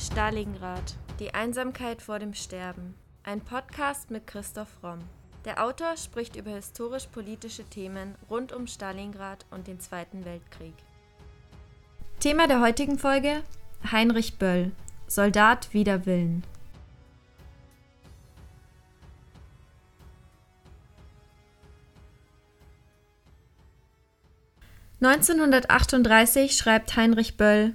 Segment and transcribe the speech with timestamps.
[0.00, 0.94] Stalingrad.
[1.18, 2.94] Die Einsamkeit vor dem Sterben.
[3.22, 5.00] Ein Podcast mit Christoph Romm.
[5.44, 10.72] Der Autor spricht über historisch-politische Themen rund um Stalingrad und den Zweiten Weltkrieg.
[12.18, 13.42] Thema der heutigen Folge:
[13.92, 14.72] Heinrich Böll,
[15.06, 16.44] Soldat wider Willen.
[25.02, 27.74] (1938) schreibt Heinrich Böll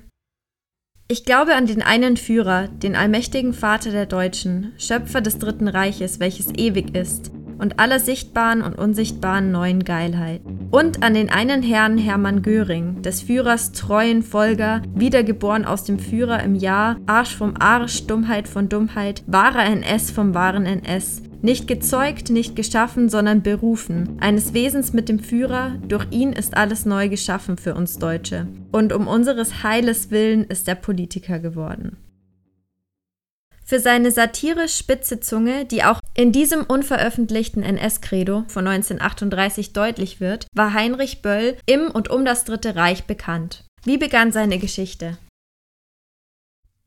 [1.07, 6.19] ich glaube an den einen Führer, den allmächtigen Vater der Deutschen, Schöpfer des Dritten Reiches,
[6.19, 10.41] welches ewig ist, und aller sichtbaren und unsichtbaren neuen Geilheit.
[10.71, 16.41] Und an den einen Herrn Hermann Göring, des Führers treuen Folger, wiedergeboren aus dem Führer
[16.41, 22.29] im Jahr, Arsch vom Arsch, Dummheit von Dummheit, wahrer NS vom wahren NS, nicht gezeugt,
[22.29, 27.57] nicht geschaffen, sondern berufen, eines Wesens mit dem Führer, durch ihn ist alles neu geschaffen
[27.57, 28.47] für uns Deutsche.
[28.71, 31.97] Und um unseres Heiles willen ist er Politiker geworden.
[33.63, 40.45] Für seine satirisch spitze Zunge, die auch in diesem unveröffentlichten NS-Credo von 1938 deutlich wird,
[40.53, 43.63] war Heinrich Böll im und um das Dritte Reich bekannt.
[43.83, 45.17] Wie begann seine Geschichte?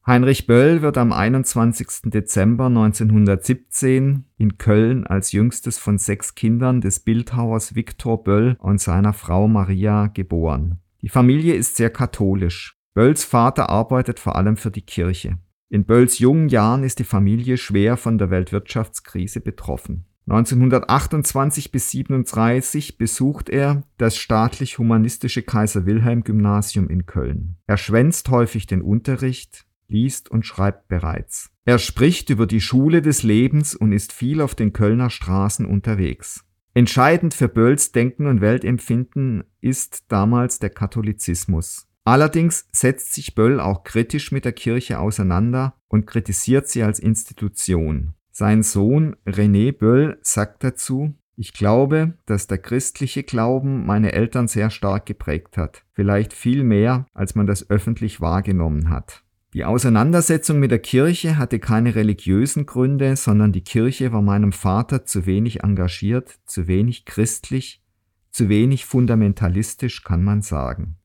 [0.09, 2.11] Heinrich Böll wird am 21.
[2.11, 9.13] Dezember 1917 in Köln als jüngstes von sechs Kindern des Bildhauers Viktor Böll und seiner
[9.13, 10.79] Frau Maria geboren.
[11.03, 12.79] Die Familie ist sehr katholisch.
[12.95, 15.37] Bölls Vater arbeitet vor allem für die Kirche.
[15.69, 20.07] In Bölls jungen Jahren ist die Familie schwer von der Weltwirtschaftskrise betroffen.
[20.27, 27.57] 1928 bis 37 besucht er das staatlich-humanistische Kaiser-Wilhelm-Gymnasium in Köln.
[27.67, 31.51] Er schwänzt häufig den Unterricht, liest und schreibt bereits.
[31.65, 36.45] Er spricht über die Schule des Lebens und ist viel auf den Kölner Straßen unterwegs.
[36.75, 41.89] Entscheidend für Bölls Denken und Weltempfinden ist damals der Katholizismus.
[42.05, 48.15] Allerdings setzt sich Böll auch kritisch mit der Kirche auseinander und kritisiert sie als Institution.
[48.31, 54.71] Sein Sohn René Böll sagt dazu, ich glaube, dass der christliche Glauben meine Eltern sehr
[54.71, 59.25] stark geprägt hat, vielleicht viel mehr, als man das öffentlich wahrgenommen hat.
[59.59, 65.05] Die Auseinandersetzung mit der Kirche hatte keine religiösen Gründe, sondern die Kirche war meinem Vater
[65.05, 67.83] zu wenig engagiert, zu wenig christlich,
[68.31, 70.99] zu wenig fundamentalistisch, kann man sagen.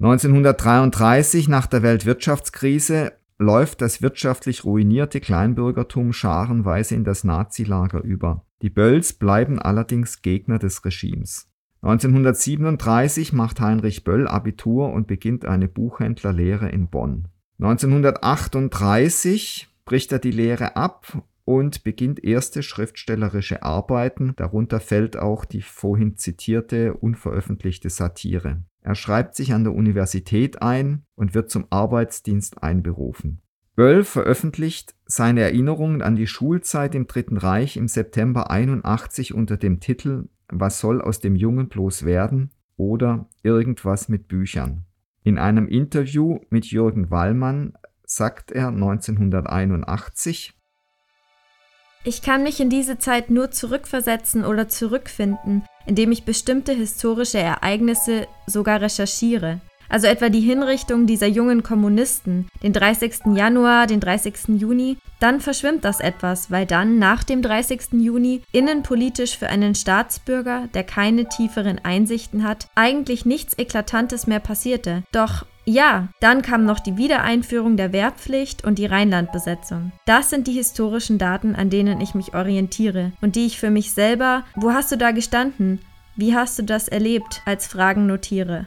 [0.00, 8.44] 1933 nach der Weltwirtschaftskrise läuft das wirtschaftlich ruinierte Kleinbürgertum scharenweise in das Nazilager über.
[8.60, 11.48] Die Bölls bleiben allerdings Gegner des Regimes.
[11.80, 17.28] 1937 macht Heinrich Böll Abitur und beginnt eine Buchhändlerlehre in Bonn.
[17.58, 25.62] 1938 bricht er die Lehre ab und beginnt erste schriftstellerische Arbeiten, darunter fällt auch die
[25.62, 28.62] vorhin zitierte unveröffentlichte Satire.
[28.82, 33.40] Er schreibt sich an der Universität ein und wird zum Arbeitsdienst einberufen.
[33.76, 39.80] Böll veröffentlicht seine Erinnerungen an die Schulzeit im Dritten Reich im September 81 unter dem
[39.80, 44.85] Titel Was soll aus dem Jungen bloß werden oder Irgendwas mit Büchern.
[45.26, 47.72] In einem Interview mit Jürgen Wallmann
[48.04, 50.54] sagt er 1981,
[52.04, 58.28] ich kann mich in diese Zeit nur zurückversetzen oder zurückfinden, indem ich bestimmte historische Ereignisse
[58.46, 63.34] sogar recherchiere also etwa die Hinrichtung dieser jungen Kommunisten, den 30.
[63.34, 64.34] Januar, den 30.
[64.58, 67.92] Juni, dann verschwimmt das etwas, weil dann nach dem 30.
[67.92, 75.02] Juni innenpolitisch für einen Staatsbürger, der keine tieferen Einsichten hat, eigentlich nichts Eklatantes mehr passierte.
[75.12, 79.90] Doch ja, dann kam noch die Wiedereinführung der Wehrpflicht und die Rheinlandbesetzung.
[80.04, 83.92] Das sind die historischen Daten, an denen ich mich orientiere und die ich für mich
[83.92, 85.80] selber, wo hast du da gestanden?
[86.14, 88.66] Wie hast du das erlebt, als Fragen notiere.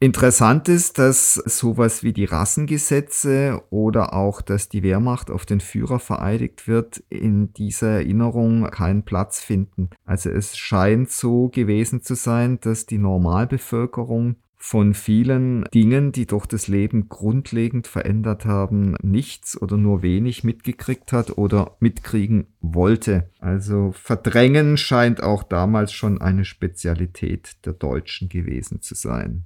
[0.00, 5.98] Interessant ist, dass sowas wie die Rassengesetze oder auch, dass die Wehrmacht auf den Führer
[5.98, 9.88] vereidigt wird, in dieser Erinnerung keinen Platz finden.
[10.04, 16.46] Also es scheint so gewesen zu sein, dass die Normalbevölkerung von vielen Dingen, die doch
[16.46, 23.28] das Leben grundlegend verändert haben, nichts oder nur wenig mitgekriegt hat oder mitkriegen wollte.
[23.40, 29.44] Also verdrängen scheint auch damals schon eine Spezialität der Deutschen gewesen zu sein.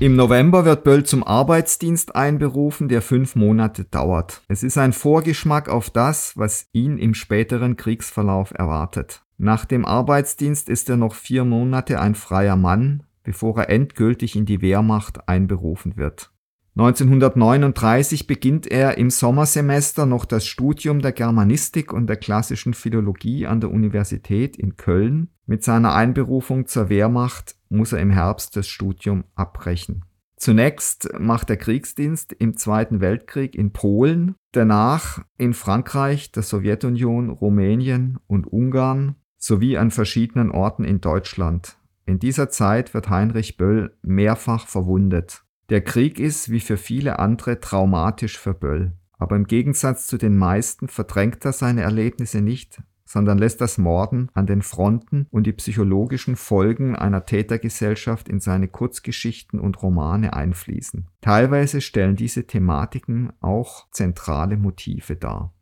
[0.00, 4.42] Im November wird Böll zum Arbeitsdienst einberufen, der fünf Monate dauert.
[4.46, 9.24] Es ist ein Vorgeschmack auf das, was ihn im späteren Kriegsverlauf erwartet.
[9.38, 14.46] Nach dem Arbeitsdienst ist er noch vier Monate ein freier Mann, bevor er endgültig in
[14.46, 16.30] die Wehrmacht einberufen wird.
[16.76, 23.60] 1939 beginnt er im Sommersemester noch das Studium der Germanistik und der klassischen Philologie an
[23.60, 29.24] der Universität in Köln Mit seiner Einberufung zur Wehrmacht muss er im Herbst das Studium
[29.34, 30.04] abbrechen.
[30.36, 38.18] Zunächst macht er Kriegsdienst im Zweiten Weltkrieg in Polen, danach in Frankreich, der Sowjetunion, Rumänien
[38.28, 41.76] und Ungarn sowie an verschiedenen Orten in Deutschland.
[42.06, 45.42] In dieser Zeit wird Heinrich Böll mehrfach verwundet.
[45.70, 48.92] Der Krieg ist, wie für viele andere, traumatisch für Böll.
[49.18, 54.28] Aber im Gegensatz zu den meisten verdrängt er seine Erlebnisse nicht, sondern lässt das Morden
[54.34, 61.08] an den Fronten und die psychologischen Folgen einer Tätergesellschaft in seine Kurzgeschichten und Romane einfließen.
[61.22, 65.54] Teilweise stellen diese Thematiken auch zentrale Motive dar.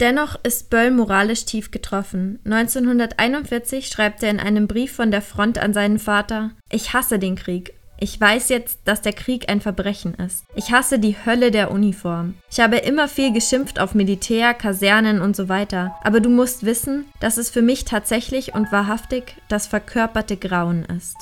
[0.00, 2.40] Dennoch ist Böll moralisch tief getroffen.
[2.44, 7.36] 1941 schreibt er in einem Brief von der Front an seinen Vater Ich hasse den
[7.36, 10.44] Krieg, ich weiß jetzt, dass der Krieg ein Verbrechen ist.
[10.54, 12.34] Ich hasse die Hölle der Uniform.
[12.50, 15.94] Ich habe immer viel geschimpft auf Militär, Kasernen und so weiter.
[16.02, 21.16] Aber du musst wissen, dass es für mich tatsächlich und wahrhaftig das verkörperte Grauen ist.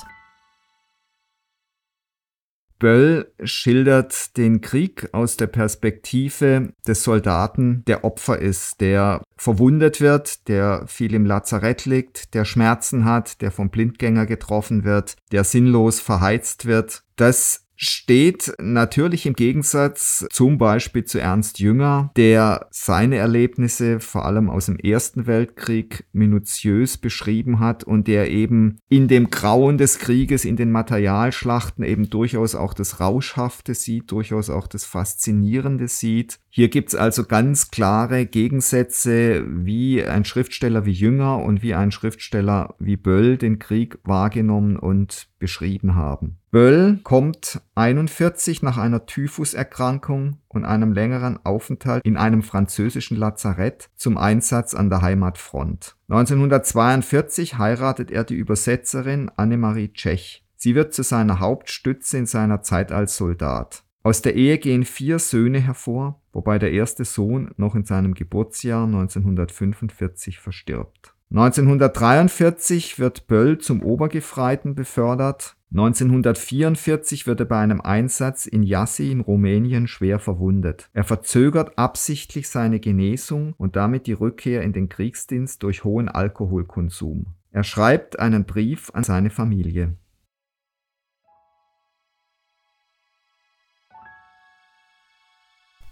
[2.79, 10.47] Böll schildert den Krieg aus der Perspektive des Soldaten, der Opfer ist, der verwundet wird,
[10.47, 15.99] der viel im Lazarett liegt, der Schmerzen hat, der vom Blindgänger getroffen wird, der sinnlos
[15.99, 17.03] verheizt wird.
[17.17, 24.49] Das steht natürlich im Gegensatz zum Beispiel zu Ernst Jünger, der seine Erlebnisse vor allem
[24.49, 30.43] aus dem Ersten Weltkrieg minutiös beschrieben hat und der eben in dem Grauen des Krieges,
[30.43, 36.39] in den Materialschlachten eben durchaus auch das Rauschhafte sieht, durchaus auch das Faszinierende sieht.
[36.49, 42.75] Hier gibt's also ganz klare Gegensätze, wie ein Schriftsteller wie Jünger und wie ein Schriftsteller
[42.77, 46.37] wie Böll den Krieg wahrgenommen und beschrieben haben.
[46.51, 54.17] Böll kommt 41 nach einer Typhuserkrankung und einem längeren Aufenthalt in einem französischen Lazarett zum
[54.17, 55.95] Einsatz an der Heimatfront.
[56.09, 60.45] 1942 heiratet er die Übersetzerin Annemarie Tschech.
[60.55, 63.83] Sie wird zu seiner Hauptstütze in seiner Zeit als Soldat.
[64.01, 68.85] Aus der Ehe gehen vier Söhne hervor, wobei der erste Sohn noch in seinem Geburtsjahr
[68.85, 71.13] 1945 verstirbt.
[71.31, 75.55] 1943 wird Böll zum Obergefreiten befördert.
[75.69, 80.89] 1944 wird er bei einem Einsatz in Jassi in Rumänien schwer verwundet.
[80.93, 87.27] Er verzögert absichtlich seine Genesung und damit die Rückkehr in den Kriegsdienst durch hohen Alkoholkonsum.
[87.51, 89.93] Er schreibt einen Brief an seine Familie.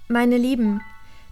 [0.07, 0.81] Meine Lieben,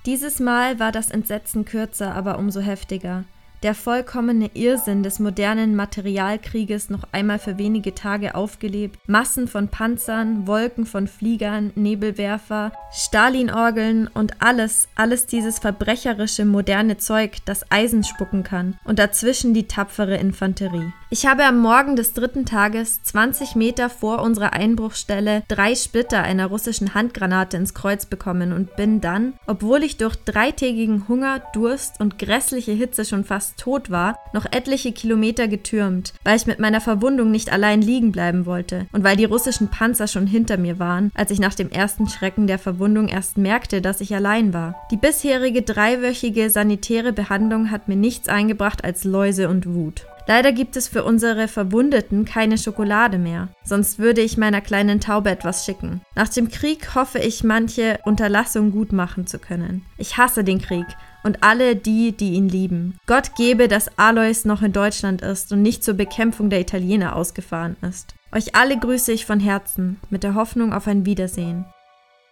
[0.06, 3.26] dieses Mal war das Entsetzen kürzer, aber umso heftiger
[3.66, 10.46] der vollkommene Irrsinn des modernen Materialkrieges noch einmal für wenige Tage aufgelebt, Massen von Panzern,
[10.46, 18.44] Wolken von Fliegern, Nebelwerfer, Stalinorgeln und alles, alles dieses verbrecherische moderne Zeug, das Eisen spucken
[18.44, 20.94] kann und dazwischen die tapfere Infanterie.
[21.10, 26.48] Ich habe am Morgen des dritten Tages, 20 Meter vor unserer Einbruchstelle, drei Splitter einer
[26.48, 32.20] russischen Handgranate ins Kreuz bekommen und bin dann, obwohl ich durch dreitägigen Hunger, Durst und
[32.20, 37.32] grässliche Hitze schon fast tot war, noch etliche Kilometer getürmt, weil ich mit meiner Verwundung
[37.32, 41.32] nicht allein liegen bleiben wollte und weil die russischen Panzer schon hinter mir waren, als
[41.32, 44.76] ich nach dem ersten Schrecken der Verwundung erst merkte, dass ich allein war.
[44.92, 50.06] Die bisherige dreiwöchige sanitäre Behandlung hat mir nichts eingebracht als Läuse und Wut.
[50.28, 55.30] Leider gibt es für unsere Verwundeten keine Schokolade mehr, sonst würde ich meiner kleinen Taube
[55.30, 56.02] etwas schicken.
[56.16, 59.86] Nach dem Krieg hoffe ich, manche Unterlassung gut machen zu können.
[59.98, 60.86] Ich hasse den Krieg
[61.24, 62.98] und alle die, die ihn lieben.
[63.06, 67.76] Gott gebe, dass Alois noch in Deutschland ist und nicht zur Bekämpfung der Italiener ausgefahren
[67.82, 68.16] ist.
[68.32, 71.66] Euch alle grüße ich von Herzen, mit der Hoffnung auf ein Wiedersehen.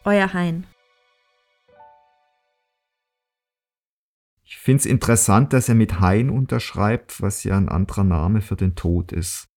[0.03, 0.65] Euer Hein.
[4.55, 8.55] Ich finde es interessant, dass er mit Hein unterschreibt, was ja ein anderer Name für
[8.55, 9.47] den Tod ist.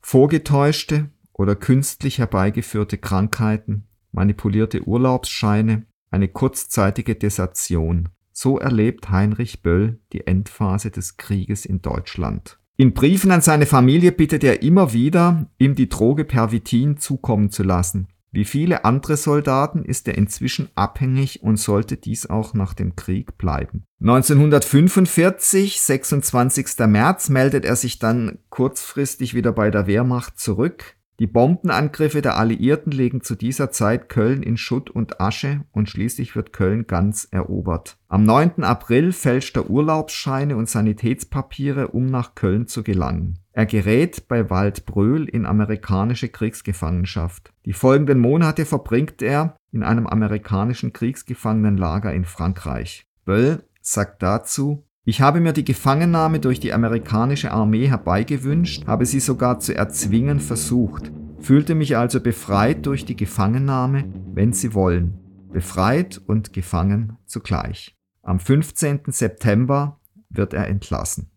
[0.00, 8.10] Vorgetäuschte oder künstlich herbeigeführte Krankheiten, manipulierte Urlaubsscheine, eine kurzzeitige Desertion.
[8.30, 12.60] So erlebt Heinrich Böll die Endphase des Krieges in Deutschland.
[12.76, 17.64] In Briefen an seine Familie bittet er immer wieder, ihm die Droge Pervitin zukommen zu
[17.64, 18.06] lassen.
[18.30, 23.38] Wie viele andere Soldaten ist er inzwischen abhängig und sollte dies auch nach dem Krieg
[23.38, 23.84] bleiben.
[24.00, 26.78] 1945, 26.
[26.86, 30.97] März, meldet er sich dann kurzfristig wieder bei der Wehrmacht zurück.
[31.20, 36.36] Die Bombenangriffe der Alliierten legen zu dieser Zeit Köln in Schutt und Asche und schließlich
[36.36, 37.98] wird Köln ganz erobert.
[38.06, 38.62] Am 9.
[38.62, 43.40] April fälscht er Urlaubsscheine und Sanitätspapiere, um nach Köln zu gelangen.
[43.50, 47.52] Er gerät bei Waldbröl in amerikanische Kriegsgefangenschaft.
[47.64, 53.08] Die folgenden Monate verbringt er in einem amerikanischen Kriegsgefangenenlager in Frankreich.
[53.24, 59.20] Böll sagt dazu, Ich habe mir die Gefangennahme durch die amerikanische Armee herbeigewünscht, habe sie
[59.20, 61.10] sogar zu erzwingen versucht,
[61.40, 65.14] fühlte mich also befreit durch die Gefangennahme, wenn Sie wollen,
[65.50, 67.96] befreit und gefangen zugleich.
[68.20, 69.00] Am 15.
[69.06, 69.98] September
[70.28, 71.30] wird er entlassen.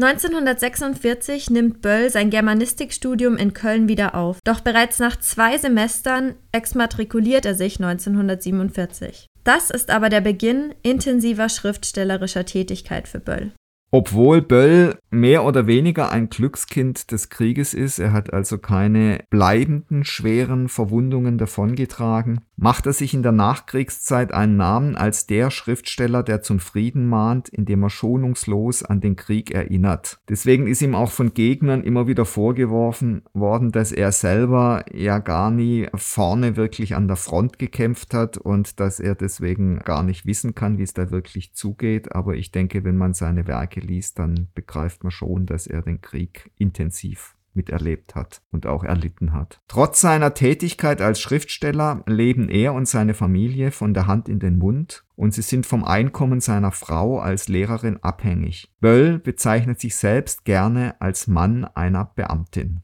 [0.00, 7.46] 1946 nimmt Böll sein Germanistikstudium in Köln wieder auf, doch bereits nach zwei Semestern exmatrikuliert
[7.46, 9.28] er sich 1947.
[9.48, 13.52] Das ist aber der Beginn intensiver schriftstellerischer Tätigkeit für Böll.
[13.90, 20.04] Obwohl Böll mehr oder weniger ein Glückskind des Krieges ist, er hat also keine bleibenden
[20.04, 26.42] schweren Verwundungen davongetragen, macht er sich in der Nachkriegszeit einen Namen als der Schriftsteller, der
[26.42, 30.18] zum Frieden mahnt, indem er schonungslos an den Krieg erinnert.
[30.28, 35.52] Deswegen ist ihm auch von Gegnern immer wieder vorgeworfen worden, dass er selber ja gar
[35.52, 40.56] nie vorne wirklich an der Front gekämpft hat und dass er deswegen gar nicht wissen
[40.56, 42.12] kann, wie es da wirklich zugeht.
[42.12, 46.00] Aber ich denke, wenn man seine Werke liest, dann begreift man schon, dass er den
[46.00, 49.60] Krieg intensiv miterlebt hat und auch erlitten hat.
[49.68, 54.56] Trotz seiner Tätigkeit als Schriftsteller leben er und seine Familie von der Hand in den
[54.56, 58.72] Mund und sie sind vom Einkommen seiner Frau als Lehrerin abhängig.
[58.80, 62.80] Böll bezeichnet sich selbst gerne als Mann einer Beamtin.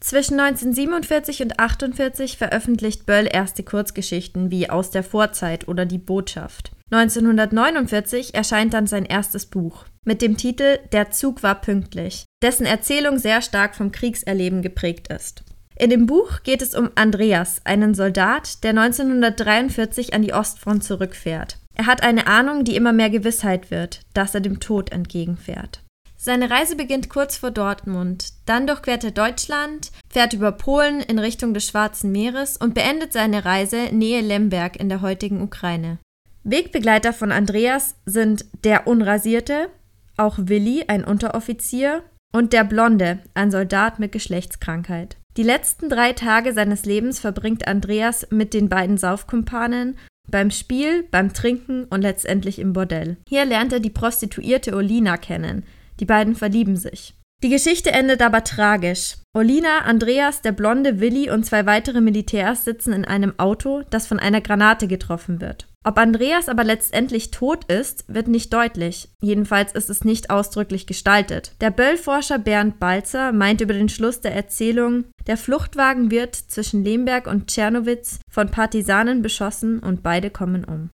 [0.00, 6.70] Zwischen 1947 und 1948 veröffentlicht Böll erste Kurzgeschichten wie Aus der Vorzeit oder Die Botschaft.
[6.90, 13.18] 1949 erscheint dann sein erstes Buch mit dem Titel Der Zug war pünktlich, dessen Erzählung
[13.18, 15.44] sehr stark vom Kriegserleben geprägt ist.
[15.76, 21.58] In dem Buch geht es um Andreas, einen Soldat, der 1943 an die Ostfront zurückfährt.
[21.74, 25.82] Er hat eine Ahnung, die immer mehr Gewissheit wird, dass er dem Tod entgegenfährt.
[26.20, 31.54] Seine Reise beginnt kurz vor Dortmund, dann durchquert er Deutschland, fährt über Polen in Richtung
[31.54, 35.98] des Schwarzen Meeres und beendet seine Reise nähe Lemberg in der heutigen Ukraine.
[36.42, 39.68] Wegbegleiter von Andreas sind der Unrasierte,
[40.16, 45.16] auch Willi, ein Unteroffizier, und der Blonde, ein Soldat mit Geschlechtskrankheit.
[45.36, 49.96] Die letzten drei Tage seines Lebens verbringt Andreas mit den beiden Saufkumpanen
[50.28, 53.18] beim Spiel, beim Trinken und letztendlich im Bordell.
[53.28, 55.64] Hier lernt er die Prostituierte Olina kennen.
[56.00, 57.14] Die beiden verlieben sich.
[57.42, 59.14] Die Geschichte endet aber tragisch.
[59.32, 64.18] Olina, Andreas, der blonde Willi und zwei weitere Militärs sitzen in einem Auto, das von
[64.18, 65.68] einer Granate getroffen wird.
[65.84, 69.10] Ob Andreas aber letztendlich tot ist, wird nicht deutlich.
[69.22, 71.52] Jedenfalls ist es nicht ausdrücklich gestaltet.
[71.60, 77.28] Der Böll-Forscher Bernd Balzer meint über den Schluss der Erzählung, der Fluchtwagen wird zwischen Lemberg
[77.28, 80.90] und Tschernowitz von Partisanen beschossen und beide kommen um.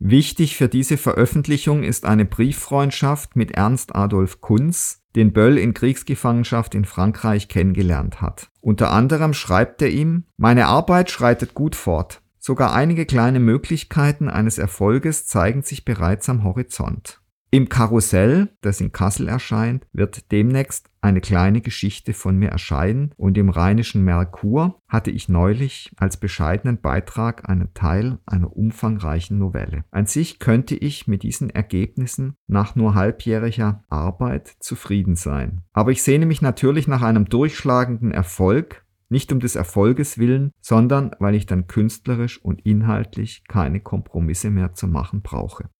[0.00, 6.76] Wichtig für diese Veröffentlichung ist eine Brieffreundschaft mit Ernst Adolf Kunz, den Böll in Kriegsgefangenschaft
[6.76, 8.50] in Frankreich kennengelernt hat.
[8.60, 12.22] Unter anderem schreibt er ihm, meine Arbeit schreitet gut fort.
[12.38, 17.20] Sogar einige kleine Möglichkeiten eines Erfolges zeigen sich bereits am Horizont.
[17.50, 23.38] Im Karussell, das in Kassel erscheint, wird demnächst eine kleine Geschichte von mir erscheinen und
[23.38, 29.84] im rheinischen Merkur hatte ich neulich als bescheidenen Beitrag einen Teil einer umfangreichen Novelle.
[29.90, 35.62] An sich könnte ich mit diesen Ergebnissen nach nur halbjähriger Arbeit zufrieden sein.
[35.72, 41.12] Aber ich sehne mich natürlich nach einem durchschlagenden Erfolg, nicht um des Erfolges willen, sondern
[41.18, 45.70] weil ich dann künstlerisch und inhaltlich keine Kompromisse mehr zu machen brauche.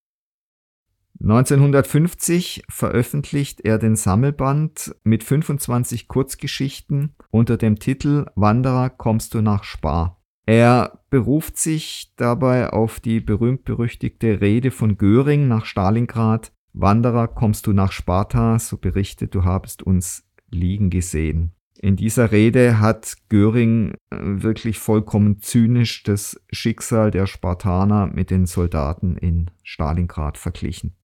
[1.21, 9.65] 1950 veröffentlicht er den Sammelband mit 25 Kurzgeschichten unter dem Titel Wanderer kommst du nach
[9.65, 10.23] Spar.
[10.47, 16.53] Er beruft sich dabei auf die berühmt-berüchtigte Rede von Göring nach Stalingrad.
[16.73, 21.53] Wanderer kommst du nach Sparta, so berichtet, du habest uns liegen gesehen.
[21.81, 28.47] In dieser Rede hat Göring äh, wirklich vollkommen zynisch das Schicksal der Spartaner mit den
[28.47, 30.97] Soldaten in Stalingrad verglichen.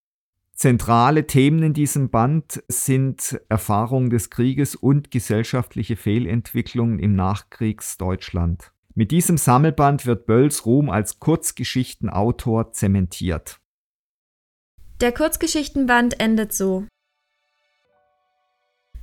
[0.54, 8.72] Zentrale Themen in diesem Band sind Erfahrung des Krieges und gesellschaftliche Fehlentwicklungen im Nachkriegsdeutschland.
[8.94, 13.60] Mit diesem Sammelband wird Bölls Ruhm als Kurzgeschichtenautor zementiert.
[15.00, 16.86] Der Kurzgeschichtenband endet so.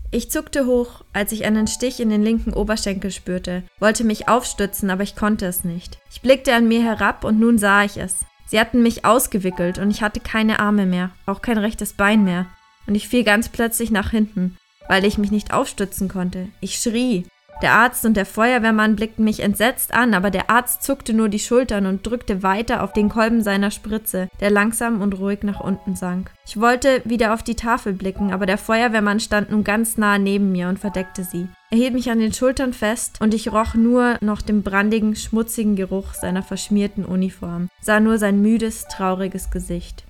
[0.09, 4.89] Ich zuckte hoch, als ich einen Stich in den linken Oberschenkel spürte, wollte mich aufstützen,
[4.89, 5.99] aber ich konnte es nicht.
[6.09, 8.25] Ich blickte an mir herab und nun sah ich es.
[8.51, 12.47] Sie hatten mich ausgewickelt und ich hatte keine Arme mehr, auch kein rechtes Bein mehr.
[12.85, 14.57] Und ich fiel ganz plötzlich nach hinten,
[14.89, 16.49] weil ich mich nicht aufstützen konnte.
[16.59, 17.25] Ich schrie.
[17.61, 21.39] Der Arzt und der Feuerwehrmann blickten mich entsetzt an, aber der Arzt zuckte nur die
[21.39, 25.95] Schultern und drückte weiter auf den Kolben seiner Spritze, der langsam und ruhig nach unten
[25.95, 26.29] sank.
[26.45, 30.51] Ich wollte wieder auf die Tafel blicken, aber der Feuerwehrmann stand nun ganz nah neben
[30.51, 31.47] mir und verdeckte sie.
[31.73, 35.77] Er hielt mich an den Schultern fest und ich roch nur noch den brandigen, schmutzigen
[35.77, 40.03] Geruch seiner verschmierten Uniform, sah nur sein müdes, trauriges Gesicht.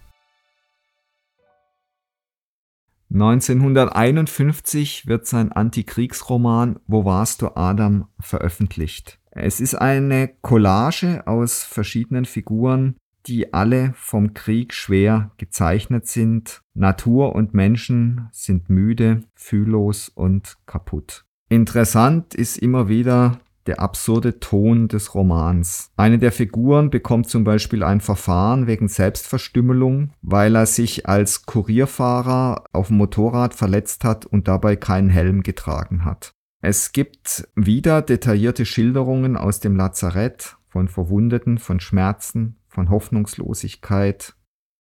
[3.14, 9.20] 1951 wird sein Antikriegsroman Wo warst du Adam veröffentlicht.
[9.30, 12.96] Es ist eine Collage aus verschiedenen Figuren,
[13.28, 16.64] die alle vom Krieg schwer gezeichnet sind.
[16.74, 21.26] Natur und Menschen sind müde, fühllos und kaputt.
[21.52, 25.92] Interessant ist immer wieder der absurde Ton des Romans.
[25.98, 32.64] Eine der Figuren bekommt zum Beispiel ein Verfahren wegen Selbstverstümmelung, weil er sich als Kurierfahrer
[32.72, 36.32] auf dem Motorrad verletzt hat und dabei keinen Helm getragen hat.
[36.62, 44.36] Es gibt wieder detaillierte Schilderungen aus dem Lazarett von Verwundeten, von Schmerzen, von Hoffnungslosigkeit.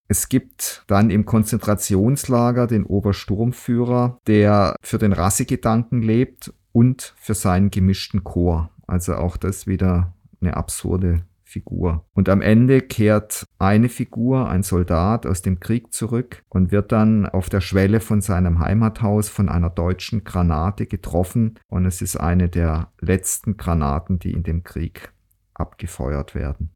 [0.08, 7.72] Es gibt dann im Konzentrationslager den Obersturmführer, der für den Rassegedanken lebt und für seinen
[7.72, 8.72] gemischten Chor.
[8.88, 12.06] Also auch das wieder eine absurde Figur.
[12.14, 17.26] Und am Ende kehrt eine Figur, ein Soldat aus dem Krieg zurück und wird dann
[17.26, 21.60] auf der Schwelle von seinem Heimathaus von einer deutschen Granate getroffen.
[21.68, 25.12] Und es ist eine der letzten Granaten, die in dem Krieg
[25.54, 26.72] abgefeuert werden.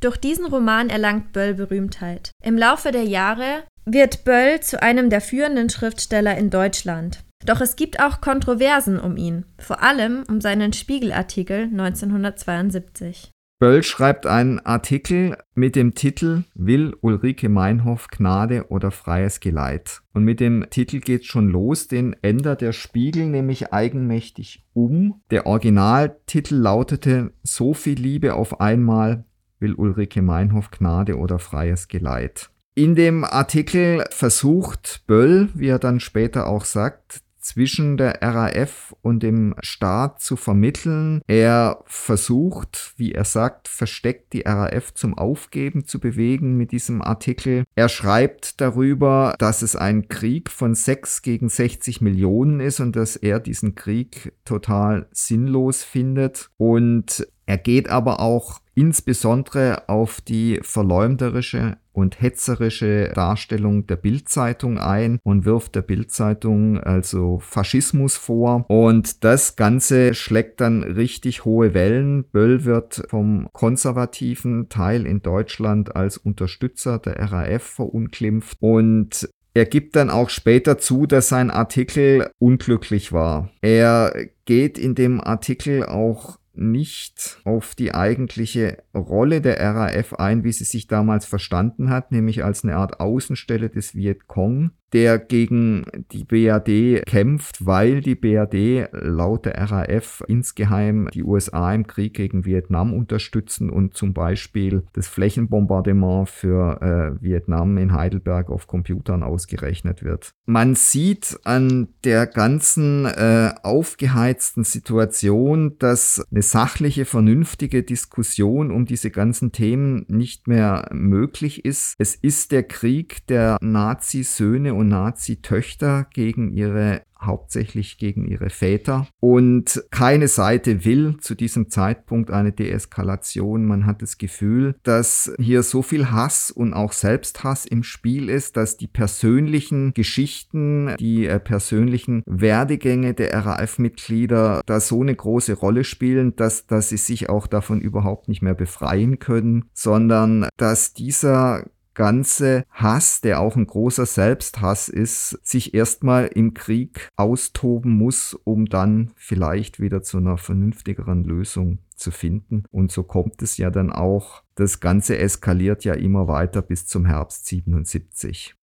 [0.00, 2.30] Durch diesen Roman erlangt Böll Berühmtheit.
[2.42, 7.24] Im Laufe der Jahre wird Böll zu einem der führenden Schriftsteller in Deutschland.
[7.44, 13.30] Doch es gibt auch Kontroversen um ihn, vor allem um seinen Spiegelartikel 1972.
[13.58, 20.02] Böll schreibt einen Artikel mit dem Titel Will Ulrike Meinhof Gnade oder freies Geleit?
[20.12, 25.22] Und mit dem Titel geht schon los, den ändert der Spiegel nämlich eigenmächtig um.
[25.30, 29.24] Der Originaltitel lautete So viel Liebe auf einmal,
[29.58, 32.50] will Ulrike Meinhof Gnade oder freies Geleit?
[32.74, 39.22] In dem Artikel versucht Böll, wie er dann später auch sagt, zwischen der RAF und
[39.22, 41.22] dem Staat zu vermitteln.
[41.28, 47.64] Er versucht, wie er sagt, versteckt die RAF zum Aufgeben zu bewegen mit diesem Artikel.
[47.76, 53.14] Er schreibt darüber, dass es ein Krieg von 6 gegen 60 Millionen ist und dass
[53.14, 56.50] er diesen Krieg total sinnlos findet.
[56.56, 65.18] Und er geht aber auch insbesondere auf die verleumderische und hetzerische Darstellung der Bildzeitung ein
[65.22, 68.66] und wirft der Bildzeitung also Faschismus vor.
[68.68, 72.24] Und das Ganze schlägt dann richtig hohe Wellen.
[72.24, 79.96] Böll wird vom konservativen Teil in Deutschland als Unterstützer der RAF verunglimpft und er gibt
[79.96, 83.48] dann auch später zu, dass sein Artikel unglücklich war.
[83.62, 84.12] Er
[84.44, 90.64] geht in dem Artikel auch nicht auf die eigentliche Rolle der RAF ein, wie sie
[90.64, 97.04] sich damals verstanden hat, nämlich als eine Art Außenstelle des Vietcong der gegen die BRD
[97.06, 103.70] kämpft, weil die BRD laut der RAF insgeheim die USA im Krieg gegen Vietnam unterstützen
[103.70, 106.80] und zum Beispiel das Flächenbombardement für
[107.18, 110.30] äh, Vietnam in Heidelberg auf Computern ausgerechnet wird.
[110.46, 119.10] Man sieht an der ganzen äh, aufgeheizten Situation, dass eine sachliche, vernünftige Diskussion um diese
[119.10, 121.94] ganzen Themen nicht mehr möglich ist.
[121.98, 129.06] Es ist der Krieg der Nazi-Söhne und Nazi-Töchter gegen ihre hauptsächlich gegen ihre Väter.
[129.20, 133.64] Und keine Seite will zu diesem Zeitpunkt eine Deeskalation.
[133.64, 138.56] Man hat das Gefühl, dass hier so viel Hass und auch Selbsthass im Spiel ist,
[138.56, 145.84] dass die persönlichen Geschichten, die äh, persönlichen Werdegänge der RAF-Mitglieder da so eine große Rolle
[145.84, 151.64] spielen, dass, dass sie sich auch davon überhaupt nicht mehr befreien können, sondern dass dieser
[151.96, 158.66] ganze Hass, der auch ein großer Selbsthass ist, sich erstmal im Krieg austoben muss, um
[158.66, 162.64] dann vielleicht wieder zu einer vernünftigeren Lösung zu finden.
[162.70, 164.42] Und so kommt es ja dann auch.
[164.54, 168.54] Das Ganze eskaliert ja immer weiter bis zum Herbst 77.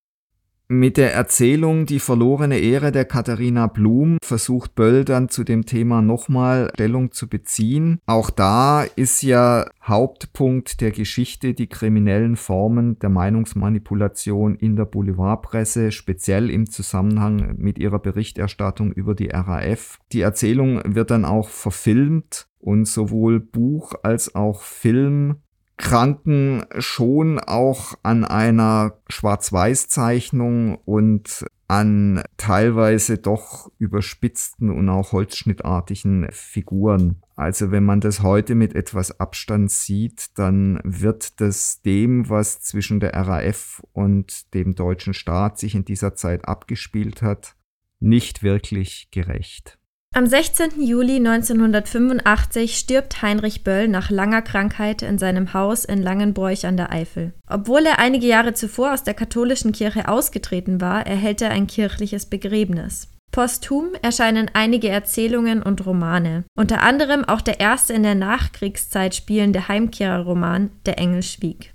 [0.70, 6.02] Mit der Erzählung Die verlorene Ehre der Katharina Blum versucht Böll dann zu dem Thema
[6.02, 8.00] nochmal Stellung zu beziehen.
[8.06, 15.92] Auch da ist ja Hauptpunkt der Geschichte die kriminellen Formen der Meinungsmanipulation in der Boulevardpresse,
[15.92, 20.00] speziell im Zusammenhang mit ihrer Berichterstattung über die RAF.
[20.14, 25.43] Die Erzählung wird dann auch verfilmt und sowohl Buch als auch Film
[25.78, 37.22] kranken schon auch an einer Schwarz-Weiß-Zeichnung und an teilweise doch überspitzten und auch holzschnittartigen Figuren.
[37.36, 43.00] Also wenn man das heute mit etwas Abstand sieht, dann wird das dem, was zwischen
[43.00, 47.56] der RAF und dem deutschen Staat sich in dieser Zeit abgespielt hat,
[48.00, 49.80] nicht wirklich gerecht.
[50.16, 50.80] Am 16.
[50.80, 56.92] Juli 1985 stirbt Heinrich Böll nach langer Krankheit in seinem Haus in Langenbroich an der
[56.92, 57.34] Eifel.
[57.50, 62.28] Obwohl er einige Jahre zuvor aus der katholischen Kirche ausgetreten war, erhält er ein kirchliches
[62.28, 63.08] Begräbnis.
[63.32, 69.68] Posthum erscheinen einige Erzählungen und Romane, unter anderem auch der erste in der Nachkriegszeit spielende
[69.68, 71.73] Heimkehrerroman Der Engel schwieg.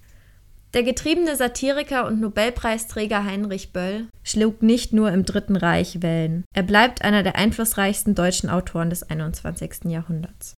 [0.75, 6.45] Der getriebene Satiriker und Nobelpreisträger Heinrich Böll schlug nicht nur im Dritten Reich Wellen.
[6.55, 9.85] Er bleibt einer der einflussreichsten deutschen Autoren des 21.
[9.87, 10.55] Jahrhunderts.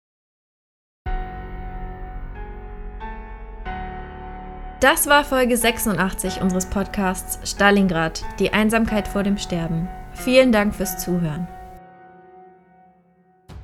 [4.81, 9.89] Das war Folge 86 unseres Podcasts Stalingrad, die Einsamkeit vor dem Sterben.
[10.15, 11.47] Vielen Dank fürs Zuhören.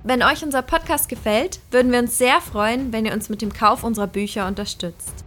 [0.03, 3.55] Wenn euch unser Podcast gefällt, würden wir uns sehr freuen, wenn ihr uns mit dem
[3.55, 5.24] Kauf unserer Bücher unterstützt.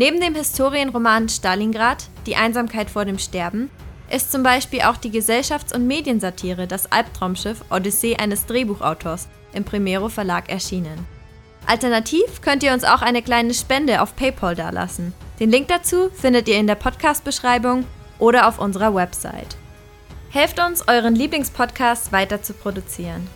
[0.00, 3.68] Neben dem Historienroman Stalingrad, Die Einsamkeit vor dem Sterben,
[4.10, 10.08] ist zum Beispiel auch die Gesellschafts- und Mediensatire Das Albtraumschiff Odyssee eines Drehbuchautors im Primero
[10.08, 11.06] Verlag erschienen.
[11.66, 15.12] Alternativ könnt ihr uns auch eine kleine Spende auf PayPal dalassen.
[15.38, 17.84] Den Link dazu findet ihr in der Podcast-Beschreibung
[18.18, 19.58] oder auf unserer Website.
[20.30, 23.28] Helft uns, euren Lieblingspodcast weiter zu produzieren.